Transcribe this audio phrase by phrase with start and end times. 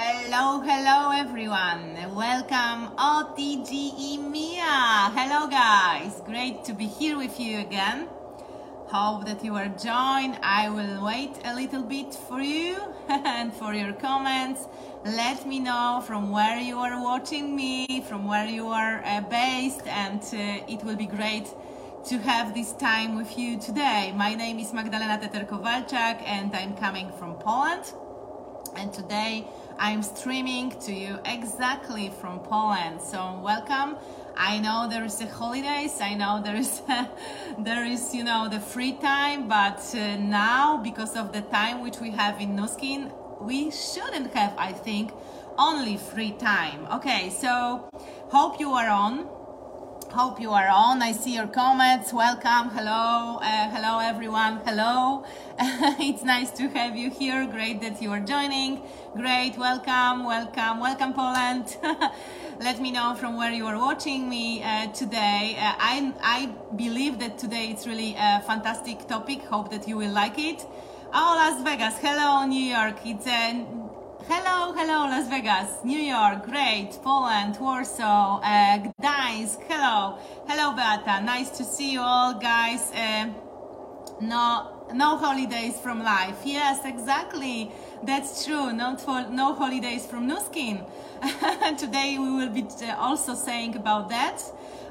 [0.00, 1.96] Hello, hello everyone.
[2.14, 5.10] Welcome OTGE Mia.
[5.18, 6.22] Hello guys.
[6.24, 8.06] Great to be here with you again.
[8.86, 10.38] Hope that you are joined.
[10.40, 12.76] I will wait a little bit for you
[13.08, 14.68] and for your comments.
[15.04, 19.84] Let me know from where you are watching me, from where you are uh, based,
[19.88, 21.48] and uh, it will be great
[22.04, 24.14] to have this time with you today.
[24.16, 27.92] My name is Magdalena Teter-Kowalczak and I'm coming from Poland.
[28.78, 29.44] And today
[29.76, 33.02] I'm streaming to you exactly from Poland.
[33.02, 33.96] So welcome.
[34.36, 36.00] I know there is the holidays.
[36.00, 36.80] I know there is
[37.58, 41.98] there is you know the free time, but uh, now because of the time which
[41.98, 43.10] we have in Nu Skin,
[43.40, 45.10] we shouldn't have, I think,
[45.58, 46.86] only free time.
[46.92, 47.90] Okay, so
[48.30, 49.26] hope you are on
[50.12, 51.02] hope you are on.
[51.02, 52.12] I see your comments.
[52.12, 52.70] Welcome.
[52.70, 54.60] Hello uh, hello everyone.
[54.64, 55.24] Hello.
[56.00, 57.46] It's nice to have you here.
[57.46, 58.82] Great that you are joining.
[59.14, 59.56] Great.
[59.58, 61.76] Welcome welcome welcome poland.
[62.60, 65.56] Let me know from where you are watching me uh, today.
[65.58, 69.42] Uh, I, I believe that today it's really a fantastic topic.
[69.44, 70.66] Hope that you will like it.
[71.12, 71.98] Oh las vegas.
[71.98, 72.96] Hello new york.
[73.04, 73.64] It's a
[74.30, 81.48] Hello, hello, Las Vegas, New York, great, Poland, Warsaw, uh, Gdańsk, hello, hello, Beata, nice
[81.56, 82.92] to see you all, guys.
[82.92, 83.30] Uh,
[84.20, 86.36] no, no holidays from life.
[86.44, 87.72] Yes, exactly.
[88.02, 88.72] That's true.
[88.72, 90.84] Not for no holidays from Nu Skin.
[91.78, 94.42] Today we will be uh, also saying about that.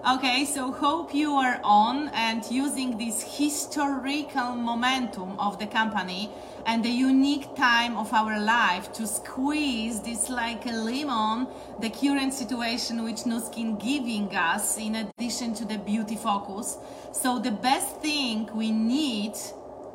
[0.09, 6.29] Okay, so hope you are on and using this historical momentum of the company
[6.67, 11.47] and the unique time of our life to squeeze this like a lemon,
[11.79, 16.77] the current situation which Nu Skin giving us in addition to the beauty focus.
[17.13, 19.35] So the best thing we need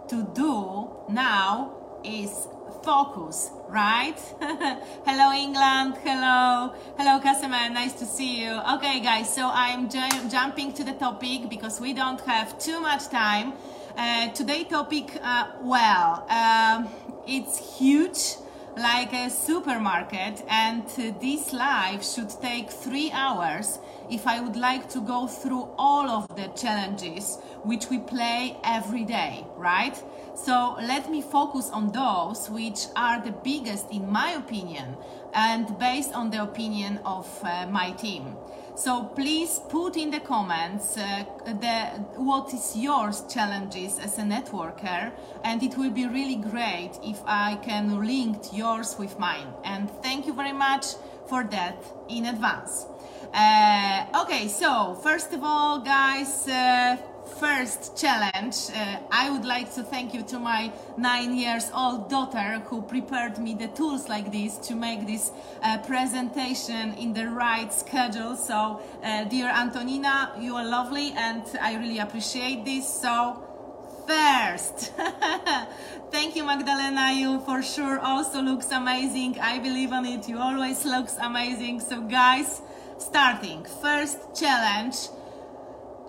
[0.08, 2.48] to do now is
[2.82, 4.18] focus, right?
[5.04, 5.98] hello, England.
[6.02, 6.74] Hello.
[6.96, 7.68] Hello, customer.
[7.68, 8.58] Nice to see you.
[8.76, 13.08] Okay, guys, so I'm ju- jumping to the topic because we don't have too much
[13.08, 13.52] time.
[13.96, 16.82] Uh, today topic, uh, well, uh,
[17.26, 18.36] it's huge
[18.74, 20.86] like a supermarket and
[21.20, 23.78] this live should take three hours
[24.10, 29.04] if I would like to go through all of the challenges which we play every
[29.04, 30.02] day, right?
[30.34, 34.96] So let me focus on those which are the biggest in my opinion
[35.34, 38.36] and based on the opinion of uh, my team.
[38.82, 45.12] So please put in the comments uh, the what is your challenges as a networker,
[45.44, 49.46] and it will be really great if I can link yours with mine.
[49.62, 50.96] And thank you very much
[51.28, 51.76] for that
[52.08, 52.86] in advance.
[53.32, 56.48] Uh, okay, so first of all, guys.
[56.48, 56.96] Uh,
[57.38, 62.60] first challenge, uh, I would like to thank you to my nine years old daughter
[62.66, 65.30] who prepared me the tools like this to make this
[65.62, 68.36] uh, presentation in the right schedule.
[68.36, 72.88] So, uh, dear Antonina, you are lovely and I really appreciate this.
[72.88, 73.42] So,
[74.06, 74.92] first,
[76.10, 77.12] thank you, Magdalena.
[77.12, 79.38] You for sure also looks amazing.
[79.40, 80.28] I believe on it.
[80.28, 81.80] You always looks amazing.
[81.80, 82.62] So, guys,
[82.98, 85.08] starting first challenge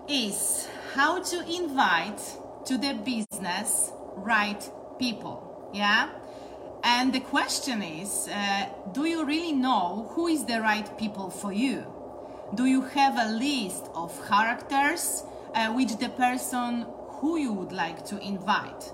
[0.08, 2.22] is how to invite
[2.64, 5.70] to the business right people.
[5.74, 6.08] Yeah?
[6.84, 11.52] And the question is uh, do you really know who is the right people for
[11.52, 11.84] you?
[12.54, 15.24] Do you have a list of characters
[15.54, 16.86] uh, which the person
[17.18, 18.92] who you would like to invite?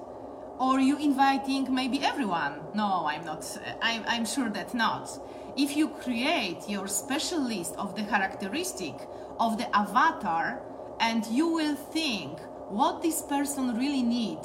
[0.58, 2.60] Or you inviting maybe everyone?
[2.74, 3.44] No, I'm not.
[3.82, 5.10] I'm, I'm sure that not.
[5.56, 8.94] If you create your special list of the characteristic
[9.38, 10.62] of the avatar,
[11.00, 12.38] and you will think
[12.68, 14.38] what this person really need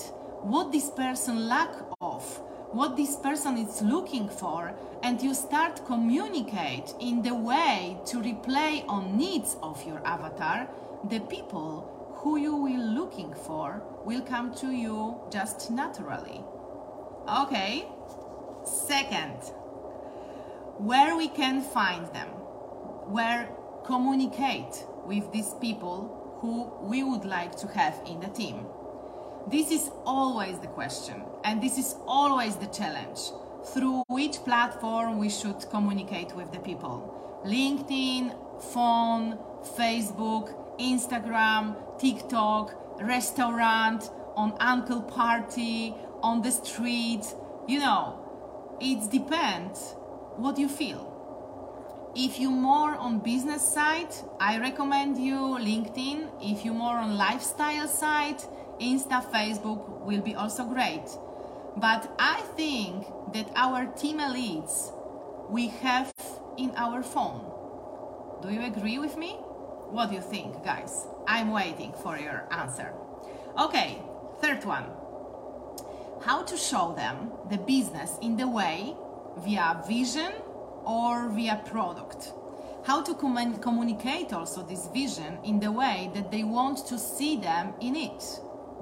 [0.45, 2.23] what this person lack of,
[2.71, 4.71] what this person is looking for,
[5.01, 10.69] and you start communicate in the way to replay on needs of your avatar,
[11.09, 16.41] the people who you will looking for will come to you just naturally.
[17.27, 17.87] Okay.
[18.63, 19.37] Second,
[20.77, 22.27] where we can find them,
[23.09, 23.49] where
[23.83, 26.14] communicate with these people
[26.45, 28.67] who we would like to have in the team?
[29.47, 33.19] This is always the question, and this is always the challenge.
[33.73, 36.97] Through which platform we should communicate with the people?
[37.45, 38.23] LinkedIn,
[38.73, 39.39] phone,
[39.77, 47.25] Facebook, Instagram, TikTok, restaurant, on uncle party, on the street.
[47.67, 48.19] You know,
[48.79, 49.95] it depends
[50.37, 51.14] what you feel
[52.15, 56.29] if you more on business side, I recommend you LinkedIn.
[56.41, 58.41] If you more on lifestyle side,
[58.79, 61.03] Insta, Facebook will be also great.
[61.75, 64.93] But I think that our team elites
[65.49, 66.13] we have
[66.57, 67.51] in our phone.
[68.41, 69.33] Do you agree with me?
[69.91, 71.05] What do you think, guys?
[71.27, 72.93] I'm waiting for your answer.
[73.59, 74.01] Okay,
[74.39, 74.85] third one.
[76.21, 78.95] How to show them the business in the way
[79.43, 80.31] via vision
[80.85, 82.33] or via product.
[82.85, 87.37] How to com- communicate also this vision in the way that they want to see
[87.37, 88.23] them in it,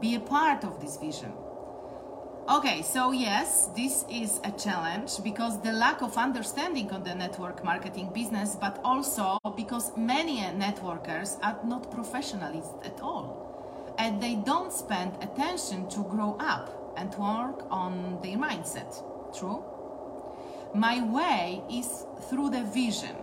[0.02, 1.32] be a part of this vision.
[2.50, 7.64] Okay, so yes, this is a challenge because the lack of understanding on the network
[7.64, 14.74] marketing business, but also because many networkers are not professionals at all and they don't
[14.74, 18.92] spend attention to grow up and work on their mindset.
[19.38, 19.64] True?
[20.76, 23.16] My way is through the vision,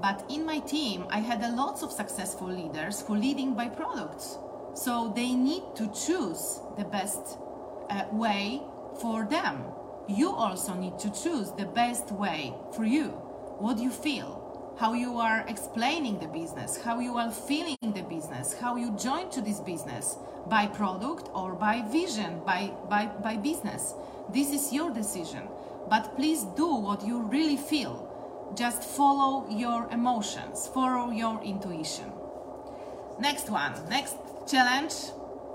[0.00, 4.38] but in my team, I had a lots of successful leaders who leading by products.
[4.74, 7.38] So they need to choose the best
[7.90, 8.62] uh, way
[9.00, 9.64] for them.
[10.08, 13.08] You also need to choose the best way for you.
[13.58, 14.74] What you feel?
[14.78, 19.28] How you are explaining the business, how you are feeling the business, how you join
[19.30, 20.16] to this business
[20.46, 23.94] by product or by vision, by, by, by business.
[24.32, 25.48] This is your decision.
[25.88, 28.08] But please do what you really feel.
[28.54, 32.12] Just follow your emotions, follow your intuition.
[33.18, 34.94] Next one, next challenge,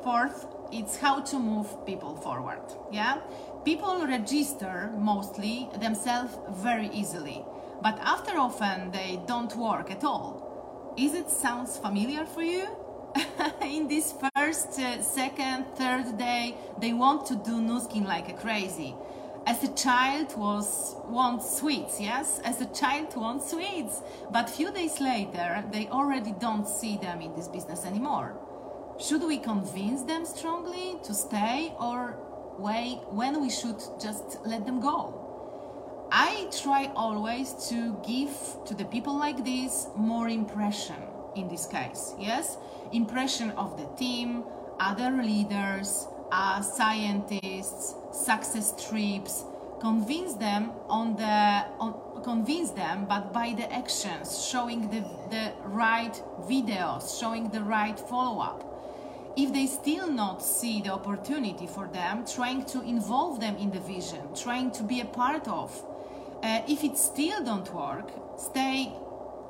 [0.04, 2.62] fourth, it's how to move people forward.
[2.92, 3.20] Yeah?
[3.66, 7.44] People register mostly themselves very easily,
[7.82, 10.94] but after often they don't work at all.
[10.98, 12.68] Is it sounds familiar for you?
[13.62, 18.34] in this first, uh, second, third day, they want to do Nu Skin like a
[18.34, 18.96] crazy.
[19.48, 22.42] As a child was wants sweets, yes?
[22.44, 24.02] As a child wants sweets.
[24.30, 28.36] But few days later, they already don't see them in this business anymore.
[29.00, 32.18] Should we convince them strongly to stay or
[32.58, 35.14] when we should just let them go?
[36.12, 38.36] I try always to give
[38.66, 41.02] to the people like this more impression
[41.38, 42.14] in this case.
[42.20, 42.58] Yes,
[42.92, 44.44] impression of the team,
[44.78, 49.44] other leaders, uh, scientists, success trips.
[49.80, 56.22] Convince them on the on, convince them, but by the actions, showing the the right
[56.42, 58.68] videos, showing the right follow up
[59.38, 63.80] if they still not see the opportunity for them, trying to involve them in the
[63.80, 65.72] vision, trying to be a part of.
[66.42, 68.92] Uh, if it still don't work, stay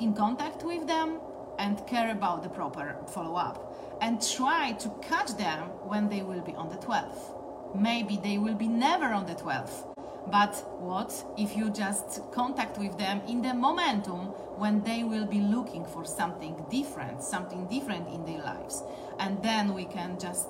[0.01, 1.19] in contact with them
[1.57, 3.66] and care about the proper follow-up
[4.01, 7.75] and try to catch them when they will be on the 12th.
[7.75, 9.93] Maybe they will be never on the 12th.
[10.29, 14.27] But what if you just contact with them in the momentum
[14.57, 18.83] when they will be looking for something different, something different in their lives?
[19.19, 20.47] And then we can just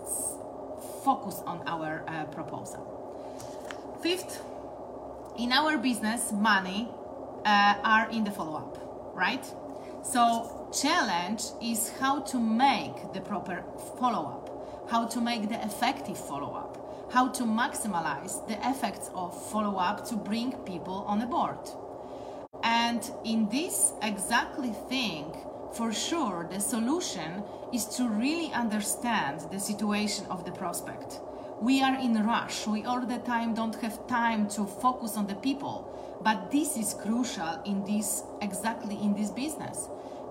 [1.03, 2.97] focus on our uh, proposal.
[4.01, 4.41] Fifth,
[5.37, 6.89] in our business, money
[7.45, 9.45] uh, are in the follow up, right?
[10.03, 13.63] So, challenge is how to make the proper
[13.99, 19.49] follow up, how to make the effective follow up how to maximize the effects of
[19.49, 21.57] follow up to bring people on a board.
[22.63, 25.33] And in this exactly thing,
[25.73, 27.43] for sure, the solution
[27.73, 31.19] is to really understand the situation of the prospect.
[31.61, 32.67] We are in rush.
[32.67, 35.93] We all the time don't have time to focus on the people.
[36.21, 39.87] But this is crucial in this exactly in this business.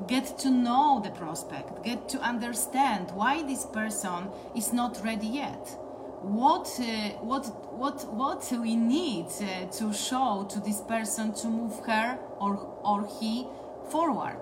[0.06, 5.76] Get to know the prospect, get to understand why this person is not ready yet.
[6.20, 11.80] What uh, what what what we need uh, to show to this person to move
[11.86, 13.46] her or or he
[13.90, 14.40] forward.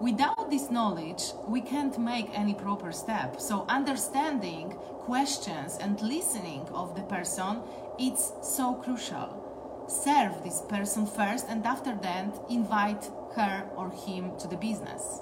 [0.00, 3.40] Without this knowledge we can't make any proper step.
[3.40, 4.70] So understanding
[5.00, 7.60] questions and listening of the person
[7.98, 9.43] it's so crucial
[9.88, 15.20] serve this person first and after that invite her or him to the business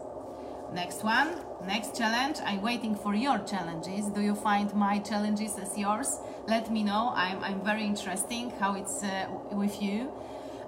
[0.75, 1.29] Next one,
[1.67, 2.39] next challenge.
[2.47, 4.07] I'm waiting for your challenges.
[4.07, 6.19] Do you find my challenges as yours?
[6.49, 7.13] Let me know.
[7.15, 10.11] I'm, I'm very interesting how it's uh, with you.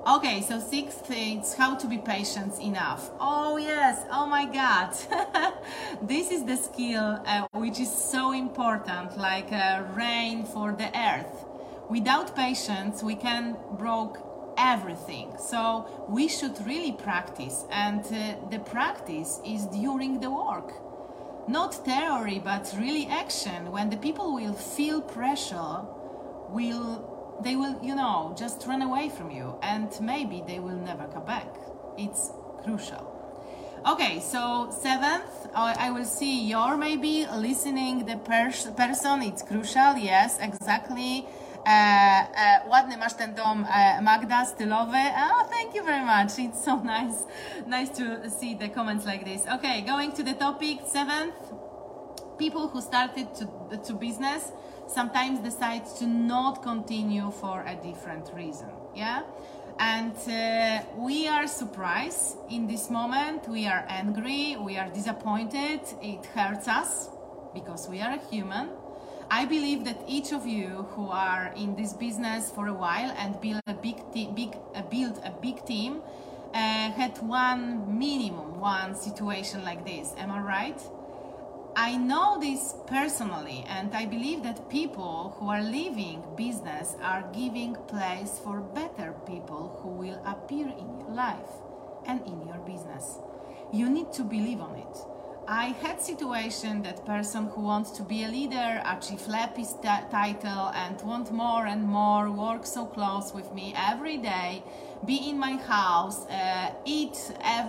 [0.07, 3.11] Okay, so sixth it's how to be patient enough.
[3.19, 4.93] Oh yes, oh my god.
[6.03, 11.44] this is the skill uh, which is so important, like uh, rain for the earth.
[11.89, 14.19] Without patience, we can broke
[14.57, 15.33] everything.
[15.39, 20.73] So we should really practice, and uh, the practice is during the work.
[21.47, 23.71] Not theory, but really action.
[23.71, 25.83] When the people will feel pressure,
[26.49, 27.11] will
[27.43, 31.25] they will, you know, just run away from you, and maybe they will never come
[31.25, 31.49] back.
[31.99, 32.31] It's
[32.63, 33.11] crucial.
[33.87, 39.23] Okay, so seventh, I will see your maybe listening the pers- person.
[39.23, 39.99] It's crucial.
[39.99, 41.27] Yes, exactly
[42.69, 43.67] ładny masz ten dom,
[44.03, 45.13] Magda, stylowy.
[45.17, 46.39] Oh, thank you very much.
[46.39, 47.25] It's so nice,
[47.67, 49.47] nice to see the comments like this.
[49.47, 51.35] Okay, going to the topic seventh.
[52.39, 54.53] People who started to, to business
[54.87, 58.71] sometimes decide to not continue for a different reason.
[58.95, 59.23] Yeah,
[59.79, 63.49] and uh, we are surprised in this moment.
[63.49, 64.57] We are angry.
[64.57, 65.81] We are disappointed.
[66.03, 67.09] It hurts us
[67.55, 68.69] because we are a human
[69.31, 73.41] I believe that each of you who are in this business for a while and
[73.41, 76.03] build a big, te- big uh, build a big team
[76.53, 80.15] uh, had one minimum one situation like this.
[80.19, 80.81] Am I right?
[81.77, 87.75] I know this personally, and I believe that people who are leaving business are giving
[87.89, 91.51] place for better people who will appear in your life
[92.07, 93.19] and in your business.
[93.73, 95.14] You need to believe on it
[95.47, 99.75] I had situation that person who wants to be a leader, achieve Lapis
[100.11, 104.65] title and want more and more, work so close with me every day,
[105.05, 107.69] be in my house, uh, eat ev-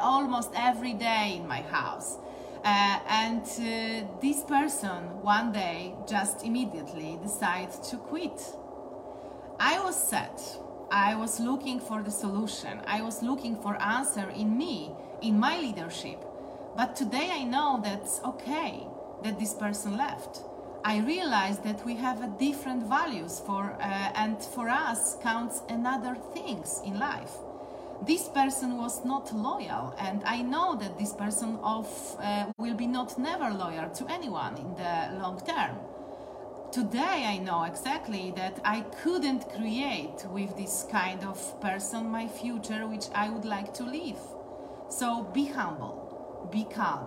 [0.00, 2.16] almost every day in my house.
[2.64, 8.40] Uh, and uh, this person one day just immediately decided to quit.
[9.58, 10.40] I was sad.
[10.90, 12.80] I was looking for the solution.
[12.86, 16.24] I was looking for answer in me, in my leadership
[16.76, 18.86] but today I know that's okay
[19.22, 20.40] that this person left.
[20.84, 26.16] I realize that we have a different values for uh, and for us counts another
[26.32, 27.32] things in life.
[28.06, 31.86] This person was not loyal, and I know that this person of
[32.18, 35.76] uh, will be not never loyal to anyone in the long term.
[36.72, 42.86] Today I know exactly that I couldn't create with this kind of person my future
[42.86, 44.20] which I would like to live.
[44.88, 46.09] So be humble
[46.50, 47.06] be calm,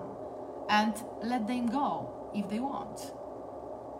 [0.69, 3.11] and let them go if they want.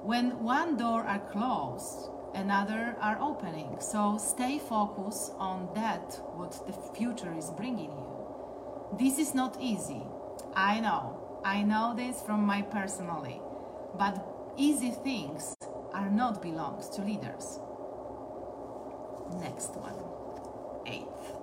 [0.04, 3.78] When one door are closed, another are opening.
[3.80, 8.98] So stay focused on that what the future is bringing you.
[8.98, 10.04] This is not easy.
[10.56, 11.20] I know.
[11.46, 13.42] I know this from my personally.
[13.98, 14.26] But
[14.58, 15.56] easy things
[15.94, 17.60] are not belongs to leaders.
[19.40, 19.96] Next one.
[20.86, 21.43] Eighth.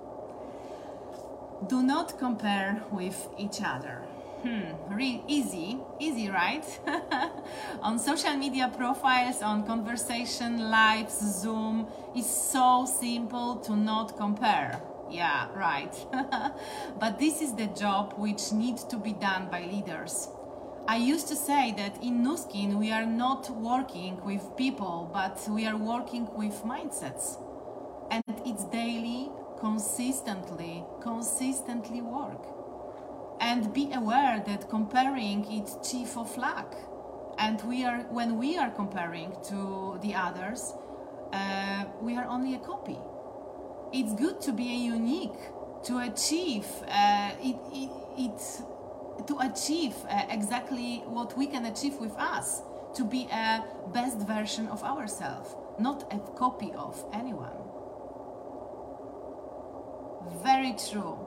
[1.67, 4.01] Do not compare with each other.
[4.41, 6.65] Hmm, really easy, easy, right?
[7.83, 14.81] on social media profiles, on conversation lives, Zoom, it's so simple to not compare.
[15.11, 15.93] Yeah, right.
[16.99, 20.29] but this is the job which needs to be done by leaders.
[20.87, 25.39] I used to say that in Nu Skin we are not working with people, but
[25.47, 27.37] we are working with mindsets.
[28.09, 29.29] And it's daily
[29.61, 32.43] consistently, consistently work.
[33.39, 36.75] And be aware that comparing is chief of luck.
[37.37, 40.73] And we are, when we are comparing to the others,
[41.31, 42.97] uh, we are only a copy.
[43.93, 45.39] It's good to be unique,
[45.85, 52.15] to achieve uh, it, it, it, to achieve uh, exactly what we can achieve with
[52.17, 52.61] us,
[52.95, 53.63] to be a
[53.93, 57.80] best version of ourselves, not a copy of anyone.
[60.43, 61.17] Very true.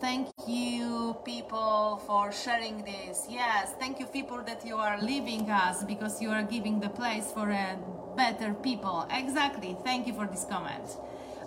[0.00, 3.24] Thank you, people, for sharing this.
[3.30, 7.30] Yes, thank you, people, that you are leaving us because you are giving the place
[7.30, 7.78] for a
[8.16, 9.06] better people.
[9.12, 9.76] Exactly.
[9.84, 10.96] Thank you for this comment.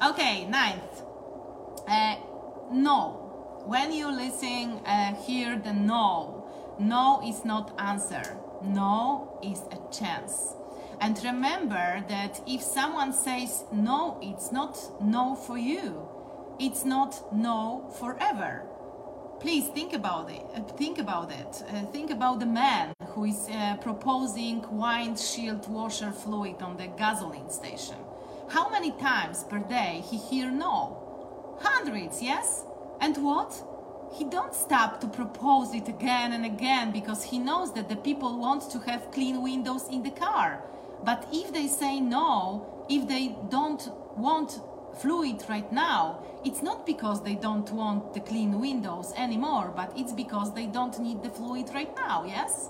[0.01, 1.01] Okay, ninth.
[1.85, 2.15] Uh,
[2.71, 3.63] no.
[3.65, 6.45] When you listen, uh, hear the no.
[6.79, 8.37] No is not answer.
[8.63, 10.55] No is a chance.
[11.01, 16.14] And remember that if someone says no, it's not no for you
[16.59, 18.63] it's not no forever.
[19.39, 20.43] Please think about it.
[20.55, 21.63] Uh, think about it.
[21.69, 27.49] Uh, think about the man who is uh, proposing windshield washer fluid on the gasoline
[27.49, 27.97] station.
[28.49, 31.57] How many times per day he hear no?
[31.59, 32.63] Hundreds, yes?
[33.01, 33.61] And what?
[34.13, 38.37] He don't stop to propose it again and again because he knows that the people
[38.39, 40.63] want to have clean windows in the car.
[41.03, 44.61] But if they say no, if they don't want
[44.99, 50.13] fluid right now, it's not because they don't want the clean windows anymore, but it's
[50.13, 52.69] because they don't need the fluid right now, yes?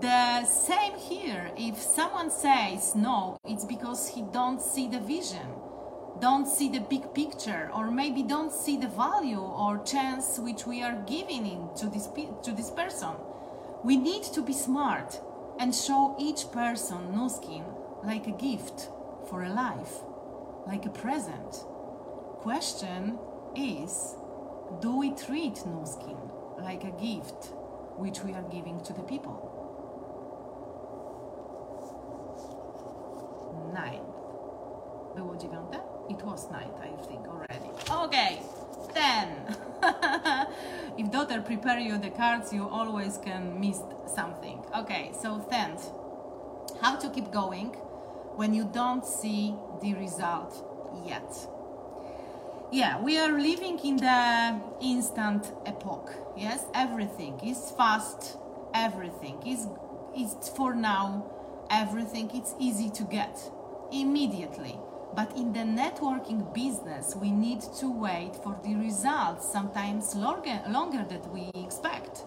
[0.00, 5.48] The same here, if someone says no, it's because he don't see the vision,
[6.20, 10.82] don't see the big picture, or maybe don't see the value or chance which we
[10.82, 12.08] are giving in to this,
[12.42, 13.14] to this person.
[13.82, 15.20] We need to be smart
[15.58, 17.64] and show each person Nu Skin
[18.04, 18.88] like a gift
[19.28, 20.02] for a life
[20.66, 21.64] like a present.
[22.40, 23.18] Question
[23.56, 24.16] is
[24.80, 26.16] do we treat Nu Skin
[26.58, 27.52] like a gift
[27.96, 29.36] which we are giving to the people?
[33.74, 34.00] 9.
[35.16, 35.80] Było dziewiąte?
[36.08, 37.70] It was night, I think already.
[38.04, 38.38] Okay,
[38.94, 39.56] 10.
[40.98, 44.62] if daughter prepare you the cards, you always can miss something.
[44.74, 45.92] Okay, so 10th.
[46.80, 47.76] How to keep going
[48.40, 50.64] when you don't see the result
[51.04, 51.30] yet.
[52.72, 56.10] Yeah, we are living in the instant epoch.
[56.38, 58.38] Yes, everything is fast.
[58.72, 59.68] Everything is
[60.16, 61.06] is for now.
[61.68, 63.34] Everything it's easy to get
[63.92, 64.78] immediately.
[65.14, 71.04] But in the networking business, we need to wait for the results, sometimes longer, longer
[71.06, 72.24] than we expect.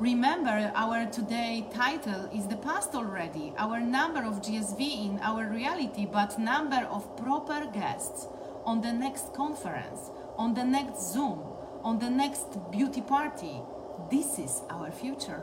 [0.00, 3.52] Remember, our today title is the past already.
[3.58, 8.28] Our number of GSV in our reality, but number of proper guests
[8.64, 11.42] on the next conference, on the next Zoom,
[11.82, 13.60] on the next beauty party.
[14.08, 15.42] This is our future.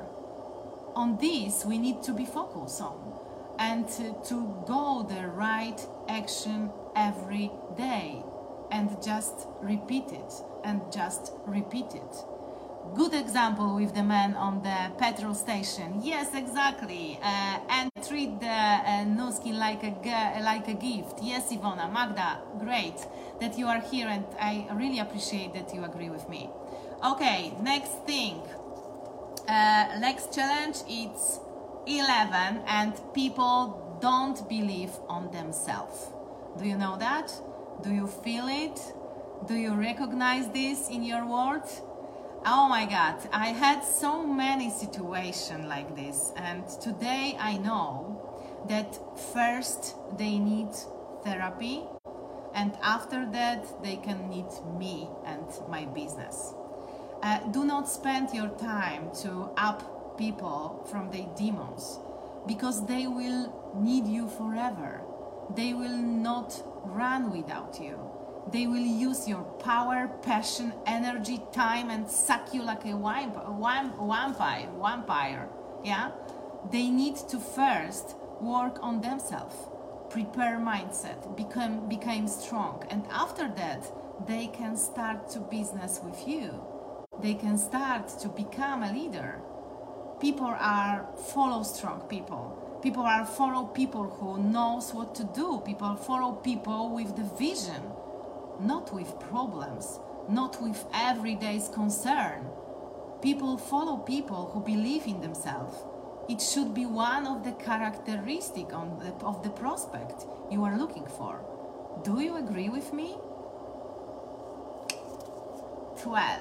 [0.96, 3.20] On this, we need to be focused on
[3.60, 8.24] and to, go the right action every day
[8.72, 10.34] and just repeat it
[10.64, 12.35] and just repeat it.
[12.94, 16.02] Good example with the man on the petrol station.
[16.02, 17.20] Yes, exactly.
[17.22, 21.20] Uh, and treat the uh, Nu Skin like a like a gift.
[21.22, 22.96] Yes, Ivona, Magda, great
[23.42, 26.50] that you are here, and I really appreciate that you agree with me.
[27.04, 28.42] Okay, next thing.
[29.48, 31.40] Uh, next challenge it's
[31.86, 36.08] 11 and people don't believe on themselves.
[36.58, 37.32] Do you know that?
[37.84, 38.80] Do you feel it?
[39.48, 41.70] Do you recognize this in your world?
[42.48, 48.22] Oh my God, I had so many situations like this, and today I know
[48.70, 49.00] that
[49.34, 50.70] first they need
[51.24, 51.82] therapy,
[52.54, 54.46] and after that they can need
[54.78, 56.54] me and my business.
[57.24, 61.98] Uh, do not spend your time to up people from their demons
[62.46, 65.02] because they will need you forever.
[65.56, 68.15] They will not run without you
[68.52, 74.70] they will use your power, passion, energy, time, and suck you like a vampire.
[74.80, 75.50] Vampire,
[75.84, 76.12] yeah.
[76.72, 79.56] They need to first work on themselves,
[80.10, 83.92] prepare mindset, become become strong, and after that,
[84.28, 86.64] they can start to business with you.
[87.22, 89.42] They can start to become a leader.
[90.20, 92.80] People are follow strong people.
[92.82, 95.62] People are follow people who knows what to do.
[95.66, 97.82] People follow people with the vision
[98.60, 102.48] not with problems, not with everyday's concern.
[103.22, 105.78] People follow people who believe in themselves.
[106.28, 111.44] It should be one of the characteristics of the prospect you are looking for.
[112.04, 113.16] Do you agree with me?
[116.02, 116.40] 12.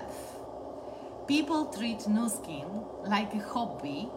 [1.27, 2.69] People treat Nu Skin
[3.05, 4.11] like a hobby,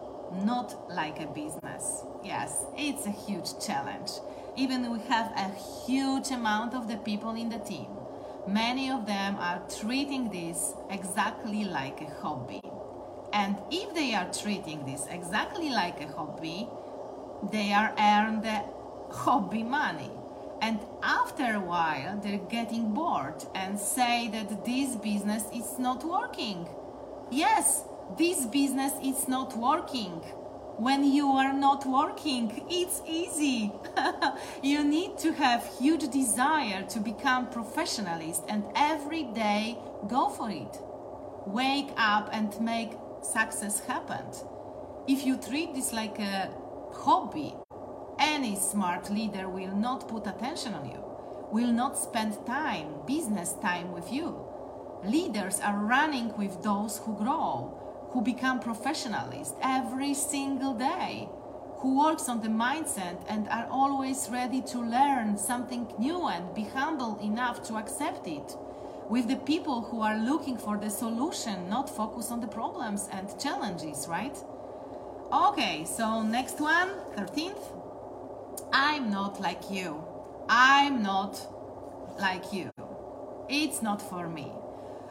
[0.44, 2.04] not like a business.
[2.22, 4.10] Yes, it's a huge challenge
[4.58, 5.48] even we have a
[5.86, 7.86] huge amount of the people in the team,
[8.46, 12.60] many of them are treating this exactly like a hobby.
[13.32, 16.68] And if they are treating this exactly like a hobby,
[17.52, 18.64] they are earning the
[19.14, 20.10] hobby money.
[20.60, 26.66] And after a while, they're getting bored and say that this business is not working.
[27.30, 27.84] Yes,
[28.16, 30.20] this business is not working
[30.78, 33.72] when you are not working it's easy.
[34.62, 40.80] You need to have huge desire to become professionalist and every day go for it.
[41.46, 44.24] Wake up and make success happen.
[45.08, 46.50] If you treat this like a
[46.92, 47.54] hobby
[48.20, 51.02] any smart leader will not put attention on you
[51.50, 54.36] will not spend time business time with you.
[55.04, 61.28] Leaders are running with those who grow who become professionalists every single day,
[61.78, 66.64] who works on the mindset and are always ready to learn something new and be
[66.64, 68.56] humble enough to accept it.
[69.08, 73.28] With the people who are looking for the solution, not focus on the problems and
[73.40, 74.36] challenges, right?
[75.32, 77.62] Okay, so next one, 13th.
[78.72, 80.04] I'm not like you.
[80.48, 81.40] I'm not
[82.18, 82.70] like you.
[83.48, 84.52] It's not for me.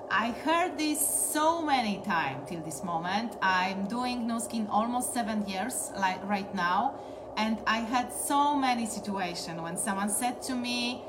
[0.09, 3.33] I heard this so many times till this moment.
[3.41, 6.95] I'm doing Nu Skin almost seven years like right now,
[7.35, 11.01] and I had so many situations when someone said to me,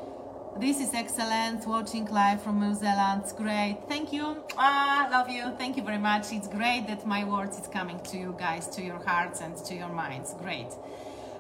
[0.57, 1.65] "This is excellent.
[1.65, 3.79] Watching live from New Zealand, it's great.
[3.89, 4.43] Thank you.
[4.57, 5.45] Ah, love you.
[5.57, 6.33] Thank you very much.
[6.33, 9.75] It's great that my words is coming to you guys, to your hearts and to
[9.75, 10.35] your minds.
[10.43, 10.75] Great."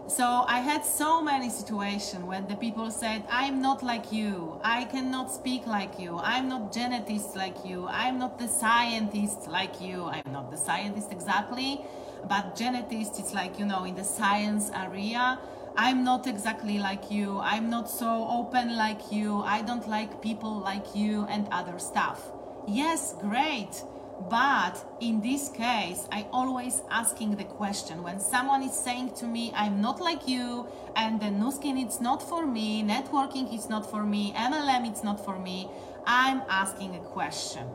[0.08, 4.84] So I had so many situations when the people said, I'm not like you, I
[4.84, 10.04] cannot speak like you, I'm not genetist like you, I'm not the scientist like you,
[10.04, 11.84] I'm not the scientist exactly,
[12.26, 15.38] but genetist is like, you know, in the science area.
[15.76, 17.38] I'm not exactly like you.
[17.38, 19.42] I'm not so open like you.
[19.42, 22.32] I don't like people like you and other stuff.
[22.66, 23.84] Yes, great.
[24.20, 29.52] But in this case, I always asking the question when someone is saying to me,
[29.54, 33.88] I'm not like you, and the Nu Skin it's not for me, networking is not
[33.88, 35.70] for me, MLM it's not for me,
[36.04, 37.66] I'm asking a question.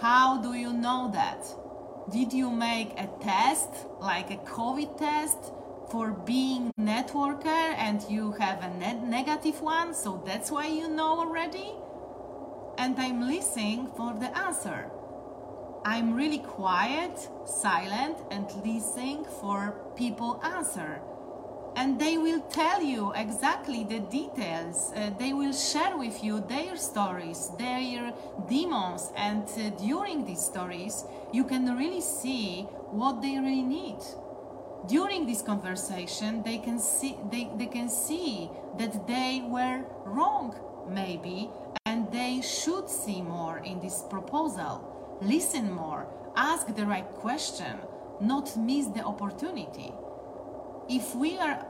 [0.00, 1.46] How do you know that?
[2.10, 5.38] Did you make a test, like a COVID test,
[5.90, 11.20] for being networker and you have a net negative one, so that's why you know
[11.20, 11.72] already?
[12.76, 14.90] And I'm listening for the answer.
[15.86, 21.02] I'm really quiet, silent, and listening for people answer.
[21.76, 24.92] And they will tell you exactly the details.
[24.96, 28.14] Uh, they will share with you their stories, their
[28.48, 33.98] demons, and uh, during these stories, you can really see what they really need.
[34.88, 40.54] During this conversation, they can see they, they can see that they were wrong,
[40.88, 41.50] maybe,
[41.84, 47.78] and they should see more in this proposal listen more, ask the right question,
[48.20, 49.92] not miss the opportunity.
[50.88, 51.66] If we are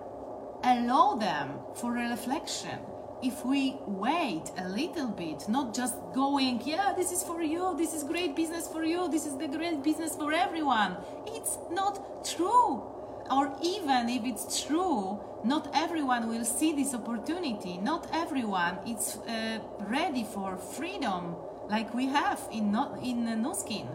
[0.64, 2.78] allow them for reflection,
[3.22, 7.94] if we wait a little bit, not just going, yeah, this is for you, this
[7.94, 10.96] is great business for you, this is the great business for everyone.
[11.26, 12.82] It's not true.
[13.30, 17.78] Or even if it's true, not everyone will see this opportunity.
[17.78, 21.36] Not everyone is uh, ready for freedom
[21.68, 23.88] like we have in not in Nu Skin.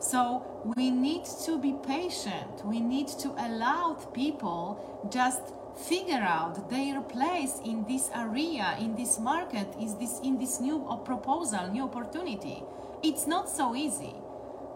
[0.00, 0.42] So
[0.76, 2.64] we need to be patient.
[2.64, 4.78] We need to allow people
[5.10, 5.42] just
[5.76, 10.78] figure out their place in this area, in this market, is this in this new
[11.04, 12.62] proposal, new opportunity.
[13.02, 14.14] It's not so easy.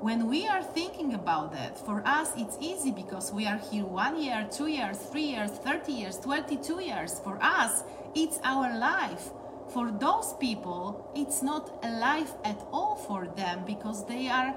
[0.00, 4.20] When we are thinking about that, for us it's easy because we are here one
[4.20, 7.20] year, two years, three years, 30 years, 22 years.
[7.20, 9.31] For us, it's our life
[9.72, 14.54] for those people it's not a life at all for them because they are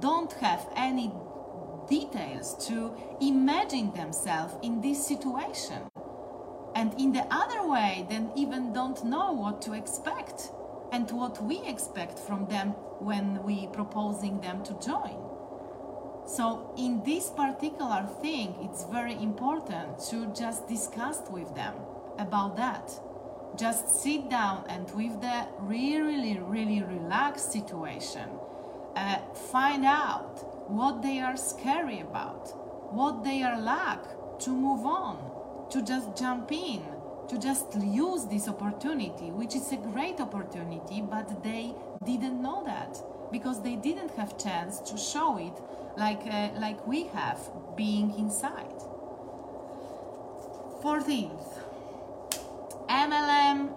[0.00, 1.12] don't have any
[1.88, 5.82] details to imagine themselves in this situation.
[6.74, 10.52] And in the other way then even don't know what to expect
[10.92, 12.70] and what we expect from them
[13.00, 15.16] when we proposing them to join.
[16.26, 21.74] So in this particular thing it's very important to just discuss with them
[22.18, 22.92] about that
[23.56, 28.28] just sit down and with the really, really relaxed situation,
[28.96, 29.18] uh,
[29.50, 32.48] find out what they are scary about,
[32.92, 34.02] what they are lack
[34.40, 35.18] to move on,
[35.70, 36.82] to just jump in,
[37.28, 42.98] to just use this opportunity, which is a great opportunity, but they didn't know that
[43.30, 45.52] because they didn't have chance to show it
[45.96, 47.38] like uh, like we have
[47.76, 48.80] being inside.
[50.82, 51.69] 14th
[52.90, 53.70] MLM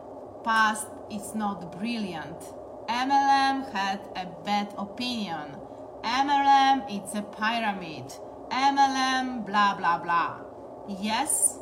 [0.43, 2.39] past is not brilliant.
[2.89, 5.55] MLM had a bad opinion.
[6.03, 8.11] MLM it's a pyramid.
[8.49, 10.37] MLM blah blah blah.
[10.99, 11.59] Yes,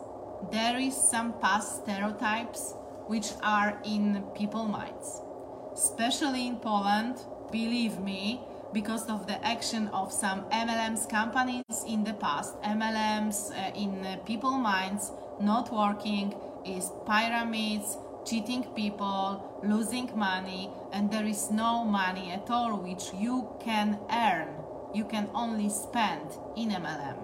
[0.50, 2.74] there is some past stereotypes
[3.08, 5.22] which are in people minds.
[5.74, 7.18] Especially in Poland,
[7.52, 8.40] believe me,
[8.72, 14.58] because of the action of some MLMs companies in the past, MLMs uh, in people
[14.58, 15.12] minds
[15.42, 16.34] not working,
[16.66, 23.50] is pyramids, cheating people, losing money, and there is no money at all which you
[23.60, 24.50] can earn.
[24.94, 27.18] You can only spend in MLM.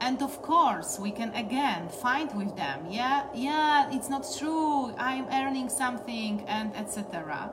[0.00, 2.86] And of course, we can again fight with them.
[2.90, 4.94] Yeah, yeah, it's not true.
[4.98, 7.50] I'm earning something and etc.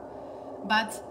[0.64, 1.02] But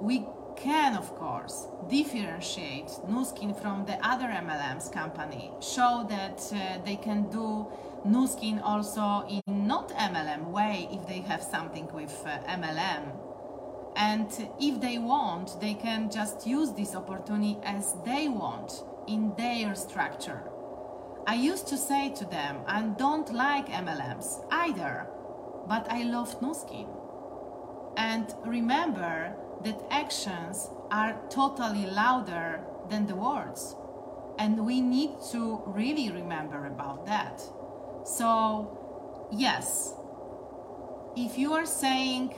[0.00, 6.78] we can, of course, differentiate Nu Skin from the other MLMs company, show that uh,
[6.84, 7.66] they can do
[8.04, 13.12] Nu Skin also in not MLM way if they have something with uh, MLM.
[13.96, 19.74] And if they want, they can just use this opportunity as they want in their
[19.74, 20.42] structure.
[21.26, 25.06] I used to say to them, I don't like MLMs either,
[25.68, 26.88] but I love Nu Skin.
[27.96, 33.76] And remember that actions are totally louder than the words.
[34.38, 37.42] And we need to really remember about that.
[38.04, 39.94] So, yes,
[41.16, 42.34] if you are saying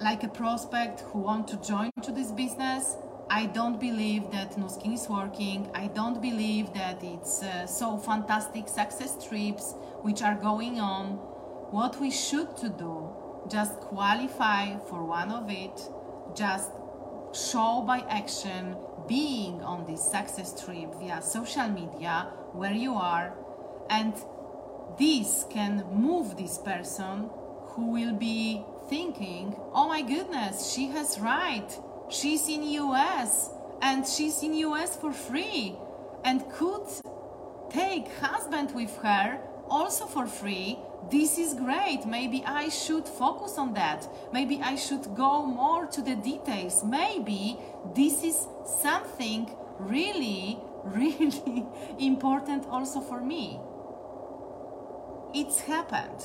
[0.00, 2.96] like a prospect who want to join to this business,
[3.30, 5.70] I don't believe that Nu Skin is working.
[5.74, 11.12] I don't believe that it's uh, so fantastic success trips which are going on.
[11.70, 13.08] What we should to do,
[13.48, 15.80] just qualify for one of it,
[16.34, 16.70] just
[17.32, 18.76] show by action
[19.08, 23.34] being on this success trip via social media where you are
[23.88, 24.14] and
[24.98, 27.30] this can move this person
[27.70, 31.70] who will be thinking, "Oh my goodness, she has right.
[32.08, 33.50] She's in US
[33.80, 35.76] and she's in US for free
[36.24, 36.86] and could
[37.70, 39.40] take husband with her
[39.72, 40.78] also for free.
[41.10, 42.04] This is great.
[42.06, 44.06] Maybe i should focus on that.
[44.32, 46.84] Maybe i should go more to the details.
[46.84, 47.56] Maybe
[47.94, 48.46] this is
[48.82, 51.66] something really really
[51.98, 53.58] important also for me.
[55.34, 56.22] It's happened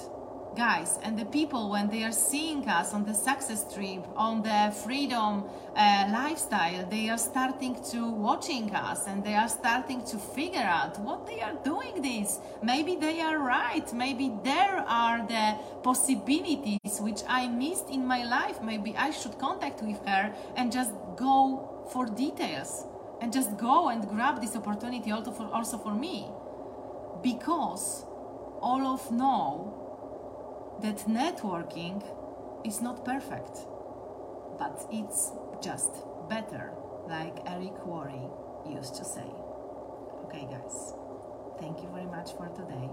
[0.55, 4.73] guys and the people when they are seeing us on the success trip on the
[4.83, 5.43] freedom
[5.75, 10.99] uh, lifestyle they are starting to watching us and they are starting to figure out
[10.99, 12.39] what they are doing this.
[12.63, 13.91] Maybe they are right.
[13.93, 18.61] Maybe there are the possibilities which i missed in my life.
[18.61, 22.85] Maybe i should contact with her and just go for details
[23.21, 26.27] and just go and grab this opportunity also for, also for me.
[27.23, 28.05] Because
[28.61, 29.86] all of know
[30.81, 32.03] that networking
[32.63, 33.65] is not perfect,
[34.59, 35.91] but it's just
[36.29, 36.73] better,
[37.07, 38.29] like Eric Worre
[38.69, 39.25] used to say.
[40.25, 40.93] Okay, guys,
[41.59, 42.89] thank you very much for today.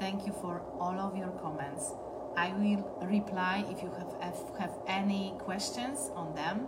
[0.00, 1.92] Thank you for all of your comments.
[2.36, 6.66] I will reply if you have have, any questions on them,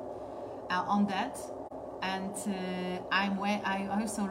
[0.71, 1.39] uh, on that,
[2.03, 4.23] and uh, I'm I also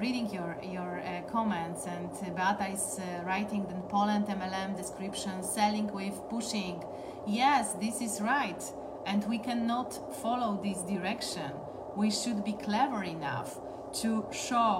[0.00, 5.92] reading your your uh, comments and uh, is uh, writing the Poland MLM description, selling
[5.92, 6.82] with pushing.
[7.26, 8.62] Yes, this is right,
[9.04, 9.90] and we cannot
[10.22, 11.52] follow this direction.
[11.96, 13.60] We should be clever enough
[14.00, 14.72] to show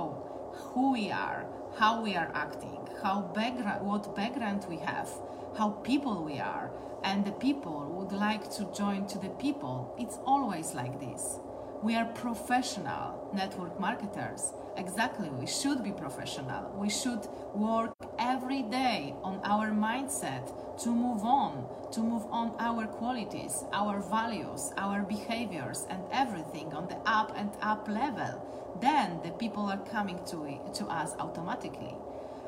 [0.72, 1.44] who we are,
[1.76, 5.10] how we are acting, how background, what background we have,
[5.58, 6.70] how people we are,
[7.04, 9.94] and the people would like to join to the people.
[9.98, 11.40] It's always like this.
[11.82, 14.52] We are professional network marketers.
[14.76, 16.70] Exactly, we should be professional.
[16.76, 20.44] We should work every day on our mindset
[20.82, 26.86] to move on, to move on our qualities, our values, our behaviors, and everything on
[26.86, 28.76] the up and up level.
[28.82, 31.94] Then the people are coming to, to us automatically.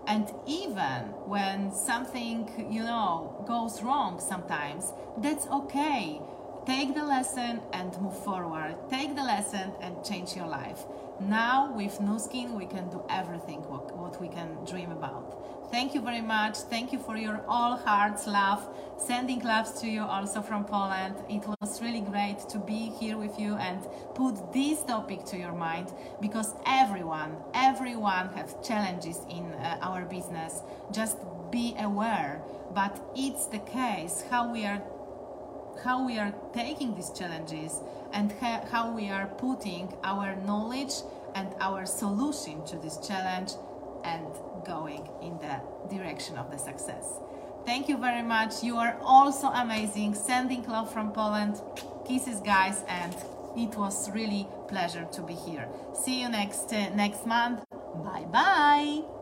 [0.06, 6.20] And even when something, you know, goes wrong sometimes, that's okay
[6.64, 8.76] Take the lesson and move forward.
[8.88, 10.84] Take the lesson and change your life.
[11.20, 15.70] Now, with Nu Skin, we can do everything what, what we can dream about.
[15.72, 16.58] Thank you very much.
[16.58, 18.68] Thank you for your all hearts love.
[18.96, 21.16] Sending loves to you also from Poland.
[21.28, 23.80] It was really great to be here with you and
[24.14, 30.62] put this topic to your mind because everyone, everyone has challenges in uh, our business.
[30.92, 31.18] Just
[31.50, 32.40] be aware.
[32.74, 34.82] But it's the case how we are
[35.84, 37.80] how we are taking these challenges
[38.12, 40.94] and ha- how we are putting our knowledge
[41.34, 43.52] and our solution to this challenge
[44.04, 44.26] and
[44.64, 45.60] going in the
[45.94, 47.20] direction of the success.
[47.64, 48.62] Thank you very much.
[48.62, 50.14] You are also amazing.
[50.14, 51.60] Sending love from Poland.
[52.06, 53.14] Kisses, guys, and
[53.56, 55.68] it was really pleasure to be here.
[55.94, 57.64] See you next uh, next month.
[58.04, 59.21] Bye bye.